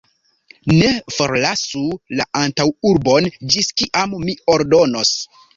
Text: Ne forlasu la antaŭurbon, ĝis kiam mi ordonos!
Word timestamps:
Ne 0.71 0.87
forlasu 1.17 1.83
la 2.21 2.27
antaŭurbon, 2.41 3.29
ĝis 3.57 3.71
kiam 3.83 4.19
mi 4.27 4.37
ordonos! 4.57 5.17